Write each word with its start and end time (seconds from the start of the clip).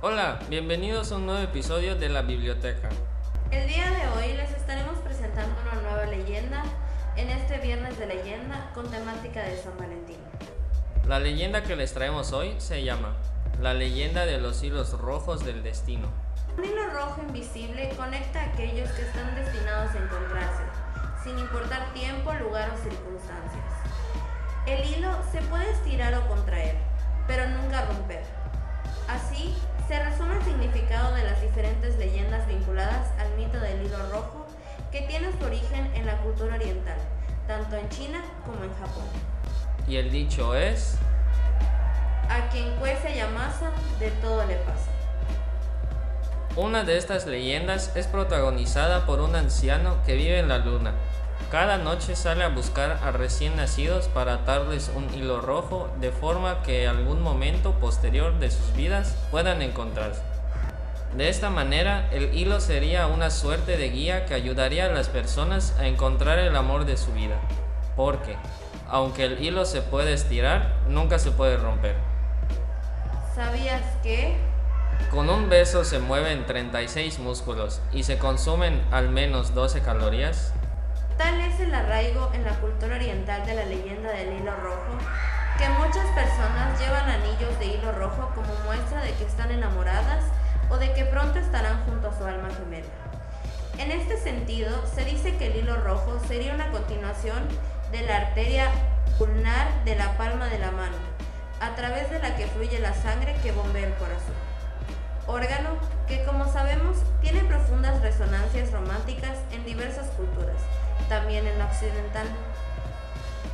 Hola, 0.00 0.38
bienvenidos 0.48 1.10
a 1.10 1.16
un 1.16 1.26
nuevo 1.26 1.42
episodio 1.42 1.96
de 1.96 2.08
la 2.08 2.22
biblioteca. 2.22 2.88
El 3.50 3.66
día 3.66 3.90
de 3.90 4.06
hoy 4.10 4.32
les 4.36 4.52
estaremos 4.52 4.96
presentando 4.98 5.56
una 5.60 5.82
nueva 5.82 6.06
leyenda 6.06 6.62
en 7.16 7.28
este 7.30 7.58
viernes 7.58 7.98
de 7.98 8.06
leyenda 8.06 8.70
con 8.76 8.88
temática 8.92 9.42
de 9.42 9.56
San 9.56 9.76
Valentín. 9.76 10.18
La 11.08 11.18
leyenda 11.18 11.64
que 11.64 11.74
les 11.74 11.92
traemos 11.94 12.32
hoy 12.32 12.54
se 12.58 12.84
llama 12.84 13.16
La 13.60 13.74
leyenda 13.74 14.24
de 14.24 14.38
los 14.38 14.62
hilos 14.62 14.96
rojos 14.96 15.44
del 15.44 15.64
destino. 15.64 16.06
Un 16.56 16.64
hilo 16.64 16.90
rojo 16.90 17.20
invisible 17.26 17.90
conecta 17.96 18.40
a 18.40 18.44
aquellos 18.52 18.88
que 18.92 19.02
están 19.02 19.34
destinados 19.34 19.96
a 19.96 19.98
encontrarse, 19.98 20.62
sin 21.24 21.36
importar 21.40 21.92
tiempo, 21.92 22.32
lugar 22.34 22.70
o 22.70 22.76
circunstancias. 22.76 23.64
El 24.64 24.94
hilo 24.94 25.10
se 25.32 25.40
puede 25.42 25.68
estirar 25.72 26.14
o 26.14 26.28
contraer, 26.28 26.76
pero 27.26 27.48
nunca 27.48 27.84
romper. 27.86 28.22
Así, 29.08 29.56
rojo 34.18 34.46
que 34.90 35.02
tiene 35.02 35.30
su 35.38 35.44
origen 35.44 35.90
en 35.94 36.06
la 36.06 36.16
cultura 36.18 36.54
oriental, 36.54 36.98
tanto 37.46 37.76
en 37.76 37.88
China 37.88 38.24
como 38.44 38.64
en 38.64 38.72
Japón. 38.74 39.04
Y 39.86 39.96
el 39.96 40.10
dicho 40.10 40.54
es... 40.54 40.96
A 42.28 42.48
quien 42.50 42.76
cuece 42.76 43.16
y 43.16 43.20
amasa, 43.20 43.70
de 43.98 44.10
todo 44.22 44.44
le 44.44 44.56
pasa. 44.56 44.90
Una 46.56 46.84
de 46.84 46.98
estas 46.98 47.26
leyendas 47.26 47.96
es 47.96 48.06
protagonizada 48.06 49.06
por 49.06 49.20
un 49.20 49.34
anciano 49.34 50.02
que 50.04 50.14
vive 50.14 50.38
en 50.38 50.48
la 50.48 50.58
luna. 50.58 50.92
Cada 51.50 51.78
noche 51.78 52.16
sale 52.16 52.44
a 52.44 52.48
buscar 52.48 52.98
a 53.02 53.10
recién 53.12 53.56
nacidos 53.56 54.08
para 54.08 54.34
atarles 54.34 54.90
un 54.94 55.12
hilo 55.14 55.40
rojo 55.40 55.88
de 56.00 56.10
forma 56.10 56.62
que 56.62 56.86
algún 56.86 57.22
momento 57.22 57.72
posterior 57.74 58.38
de 58.38 58.50
sus 58.50 58.74
vidas 58.74 59.16
puedan 59.30 59.62
encontrarse. 59.62 60.20
De 61.16 61.30
esta 61.30 61.48
manera, 61.48 62.08
el 62.12 62.34
hilo 62.34 62.60
sería 62.60 63.06
una 63.06 63.30
suerte 63.30 63.76
de 63.76 63.88
guía 63.88 64.26
que 64.26 64.34
ayudaría 64.34 64.86
a 64.86 64.92
las 64.92 65.08
personas 65.08 65.74
a 65.78 65.86
encontrar 65.86 66.38
el 66.38 66.54
amor 66.54 66.84
de 66.84 66.96
su 66.98 67.12
vida. 67.12 67.36
Porque, 67.96 68.36
aunque 68.88 69.24
el 69.24 69.42
hilo 69.42 69.64
se 69.64 69.80
puede 69.80 70.12
estirar, 70.12 70.74
nunca 70.86 71.18
se 71.18 71.30
puede 71.30 71.56
romper. 71.56 71.96
¿Sabías 73.34 73.82
que? 74.02 74.36
Con 75.10 75.30
un 75.30 75.48
beso 75.48 75.84
se 75.84 75.98
mueven 75.98 76.44
36 76.44 77.18
músculos 77.20 77.80
y 77.92 78.02
se 78.02 78.18
consumen 78.18 78.82
al 78.90 79.08
menos 79.08 79.54
12 79.54 79.80
calorías. 79.80 80.52
Tal 81.16 81.40
es 81.40 81.58
el 81.58 81.74
arraigo 81.74 82.30
en 82.34 82.44
la 82.44 82.52
cultura 82.60 82.96
oriental 82.96 83.46
de 83.46 83.54
la 83.54 83.64
leyenda 83.64 84.10
del 84.10 84.40
hilo 84.40 84.54
rojo, 84.56 84.98
que 85.56 85.68
muchas 85.70 86.06
personas 86.14 86.78
llevan 86.78 87.08
anillos 87.08 87.58
de 87.58 87.66
hilo 87.66 87.92
rojo 87.92 88.30
como 88.34 88.52
muestra 88.66 89.00
de 89.00 89.12
que 89.14 89.24
están 89.24 89.50
enamoradas 89.50 90.24
o 90.70 90.76
de 90.76 90.92
que 90.92 91.04
pronto 91.04 91.38
estarán 91.38 91.84
junto 91.84 92.08
a 92.08 92.18
su 92.18 92.24
alma 92.24 92.48
gemela. 92.50 92.86
En 93.78 93.92
este 93.92 94.16
sentido, 94.16 94.84
se 94.92 95.04
dice 95.04 95.36
que 95.36 95.46
el 95.46 95.56
hilo 95.56 95.76
rojo 95.76 96.20
sería 96.26 96.54
una 96.54 96.70
continuación 96.70 97.46
de 97.92 98.02
la 98.02 98.16
arteria 98.16 98.70
ulnar 99.18 99.84
de 99.84 99.96
la 99.96 100.16
palma 100.16 100.46
de 100.46 100.58
la 100.58 100.70
mano, 100.70 100.96
a 101.60 101.74
través 101.74 102.10
de 102.10 102.18
la 102.18 102.36
que 102.36 102.46
fluye 102.46 102.78
la 102.80 102.94
sangre 102.94 103.36
que 103.42 103.52
bombea 103.52 103.86
el 103.86 103.94
corazón. 103.94 104.34
Órgano 105.26 105.70
que, 106.06 106.24
como 106.24 106.50
sabemos, 106.50 106.98
tiene 107.20 107.40
profundas 107.44 108.00
resonancias 108.02 108.72
románticas 108.72 109.38
en 109.52 109.64
diversas 109.64 110.08
culturas, 110.10 110.56
también 111.08 111.46
en 111.46 111.58
la 111.58 111.66
occidental. 111.66 112.26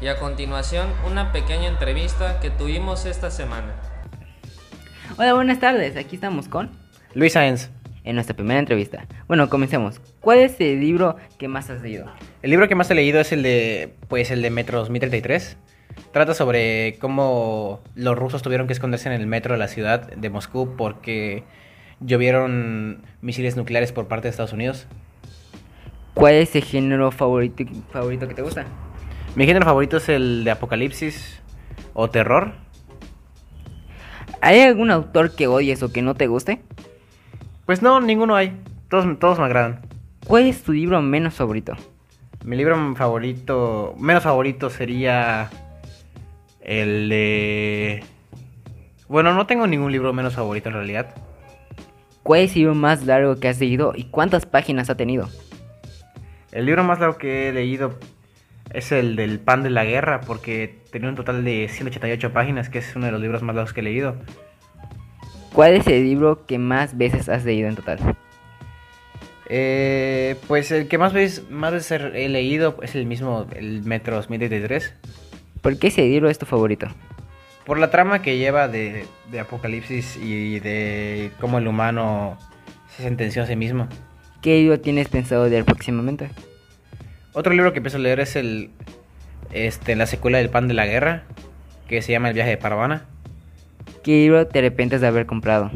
Y 0.00 0.08
a 0.08 0.18
continuación, 0.18 0.92
una 1.06 1.32
pequeña 1.32 1.68
entrevista 1.68 2.40
que 2.40 2.50
tuvimos 2.50 3.04
esta 3.06 3.30
semana. 3.30 3.74
Hola, 5.18 5.34
buenas 5.34 5.58
tardes. 5.58 5.96
Aquí 5.96 6.16
estamos 6.16 6.48
con 6.48 6.85
Luis 7.14 7.32
Sáenz. 7.32 7.70
en 8.04 8.14
nuestra 8.14 8.36
primera 8.36 8.60
entrevista. 8.60 9.06
Bueno, 9.26 9.48
comencemos. 9.48 10.00
¿Cuál 10.20 10.38
es 10.38 10.60
el 10.60 10.80
libro 10.80 11.16
que 11.38 11.48
más 11.48 11.70
has 11.70 11.82
leído? 11.82 12.06
El 12.40 12.50
libro 12.50 12.68
que 12.68 12.76
más 12.76 12.88
he 12.90 12.94
leído 12.94 13.20
es 13.20 13.32
el 13.32 13.42
de, 13.42 13.94
pues, 14.06 14.30
el 14.30 14.42
de 14.42 14.50
Metro 14.50 14.78
2033. 14.78 15.56
Trata 16.12 16.32
sobre 16.34 16.98
cómo 17.00 17.80
los 17.96 18.16
rusos 18.16 18.42
tuvieron 18.42 18.68
que 18.68 18.74
esconderse 18.74 19.08
en 19.08 19.20
el 19.20 19.26
metro 19.26 19.54
de 19.54 19.58
la 19.58 19.66
ciudad 19.66 20.12
de 20.12 20.30
Moscú 20.30 20.76
porque 20.76 21.42
llovieron 22.00 23.02
misiles 23.22 23.56
nucleares 23.56 23.90
por 23.90 24.06
parte 24.06 24.28
de 24.28 24.30
Estados 24.30 24.52
Unidos. 24.52 24.86
¿Cuál 26.14 26.34
es 26.34 26.54
el 26.54 26.62
género 26.62 27.10
favorito, 27.10 27.64
favorito 27.90 28.28
que 28.28 28.34
te 28.34 28.42
gusta? 28.42 28.66
Mi 29.34 29.46
género 29.46 29.66
favorito 29.66 29.96
es 29.96 30.08
el 30.08 30.44
de 30.44 30.52
apocalipsis 30.52 31.40
o 31.92 32.08
terror. 32.08 32.52
¿Hay 34.40 34.60
algún 34.60 34.90
autor 34.90 35.34
que 35.34 35.46
odies 35.46 35.82
o 35.82 35.92
que 35.92 36.02
no 36.02 36.14
te 36.14 36.26
guste? 36.26 36.62
Pues 37.66 37.82
no, 37.82 38.00
ninguno 38.00 38.36
hay. 38.36 38.56
Todos, 38.88 39.18
todos 39.18 39.40
me 39.40 39.46
agradan. 39.46 39.80
¿Cuál 40.24 40.44
es 40.44 40.62
tu 40.62 40.72
libro 40.72 41.02
menos 41.02 41.34
favorito? 41.34 41.74
Mi 42.44 42.56
libro 42.56 42.94
favorito, 42.94 43.96
menos 43.98 44.22
favorito 44.22 44.70
sería 44.70 45.50
el 46.60 47.08
de... 47.08 48.04
Bueno, 49.08 49.34
no 49.34 49.46
tengo 49.48 49.66
ningún 49.66 49.90
libro 49.90 50.12
menos 50.12 50.34
favorito 50.34 50.68
en 50.68 50.76
realidad. 50.76 51.12
¿Cuál 52.22 52.40
es 52.40 52.52
el 52.52 52.60
libro 52.60 52.74
más 52.76 53.04
largo 53.04 53.40
que 53.40 53.48
has 53.48 53.58
leído 53.58 53.94
y 53.96 54.04
cuántas 54.04 54.46
páginas 54.46 54.88
ha 54.88 54.96
tenido? 54.96 55.28
El 56.52 56.66
libro 56.66 56.84
más 56.84 57.00
largo 57.00 57.18
que 57.18 57.48
he 57.48 57.52
leído 57.52 57.98
es 58.72 58.92
el 58.92 59.16
del 59.16 59.40
Pan 59.40 59.64
de 59.64 59.70
la 59.70 59.84
Guerra, 59.84 60.20
porque 60.20 60.82
tenía 60.92 61.08
un 61.08 61.16
total 61.16 61.44
de 61.44 61.68
188 61.68 62.32
páginas, 62.32 62.68
que 62.68 62.78
es 62.78 62.94
uno 62.94 63.06
de 63.06 63.12
los 63.12 63.20
libros 63.20 63.42
más 63.42 63.56
largos 63.56 63.72
que 63.72 63.80
he 63.80 63.84
leído. 63.84 64.16
¿Cuál 65.52 65.74
es 65.74 65.86
el 65.86 66.04
libro 66.04 66.46
que 66.46 66.58
más 66.58 66.96
veces 66.96 67.28
has 67.28 67.44
leído 67.44 67.68
en 67.68 67.76
total? 67.76 67.98
Eh, 69.48 70.36
pues 70.48 70.70
el 70.72 70.88
que 70.88 70.98
más 70.98 71.12
veces, 71.12 71.48
más 71.50 71.72
veces 71.72 72.00
he 72.14 72.28
leído 72.28 72.76
es 72.82 72.94
el 72.94 73.06
mismo, 73.06 73.46
el 73.54 73.82
Metro 73.84 74.16
2033. 74.16 74.94
¿Por 75.62 75.78
qué 75.78 75.88
ese 75.88 76.02
libro 76.02 76.28
es 76.28 76.38
tu 76.38 76.46
favorito? 76.46 76.88
Por 77.64 77.78
la 77.78 77.90
trama 77.90 78.22
que 78.22 78.38
lleva 78.38 78.68
de, 78.68 79.06
de 79.30 79.40
Apocalipsis 79.40 80.16
y 80.16 80.60
de 80.60 81.30
cómo 81.40 81.58
el 81.58 81.66
humano 81.66 82.38
se 82.96 83.02
sentenció 83.02 83.42
a 83.42 83.46
sí 83.46 83.56
mismo. 83.56 83.88
¿Qué 84.42 84.58
libro 84.58 84.80
tienes 84.80 85.08
pensado 85.08 85.48
leer 85.48 85.64
próximamente? 85.64 86.30
Otro 87.32 87.52
libro 87.52 87.72
que 87.72 87.80
pienso 87.80 87.98
leer 87.98 88.20
es 88.20 88.36
el 88.36 88.70
este, 89.52 89.96
la 89.96 90.06
secuela 90.06 90.38
del 90.38 90.50
Pan 90.50 90.68
de 90.68 90.74
la 90.74 90.86
Guerra, 90.86 91.24
que 91.88 92.02
se 92.02 92.12
llama 92.12 92.28
El 92.28 92.34
viaje 92.34 92.50
de 92.50 92.56
Parvana. 92.56 93.06
¿Qué 94.06 94.12
libro 94.12 94.46
te 94.46 94.60
arrepientes 94.60 95.00
de 95.00 95.08
haber 95.08 95.26
comprado? 95.26 95.68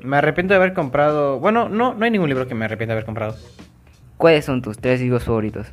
Me 0.00 0.16
arrepiento 0.16 0.54
de 0.54 0.56
haber 0.56 0.74
comprado, 0.74 1.38
bueno, 1.38 1.68
no, 1.68 1.94
no 1.94 2.04
hay 2.04 2.10
ningún 2.10 2.28
libro 2.28 2.48
que 2.48 2.54
me 2.56 2.64
arrepienta 2.64 2.94
de 2.94 2.96
haber 2.96 3.04
comprado. 3.04 3.36
¿Cuáles 4.16 4.44
son 4.44 4.60
tus 4.60 4.76
tres 4.76 5.00
libros 5.00 5.22
favoritos? 5.22 5.68